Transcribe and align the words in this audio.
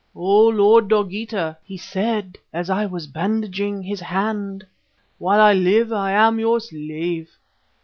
"'O 0.15 0.47
Lord 0.47 0.87
Dogeetah,' 0.87 1.57
he 1.63 1.77
said, 1.77 2.39
as 2.51 2.71
I 2.71 2.87
was 2.87 3.05
bandaging 3.05 3.83
his 3.83 3.99
hand, 3.99 4.65
'while 5.19 5.39
I 5.39 5.53
live 5.53 5.93
I 5.93 6.09
am 6.13 6.39
your 6.39 6.59
slave. 6.59 7.37